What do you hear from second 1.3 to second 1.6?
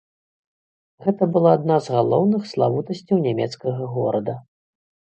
была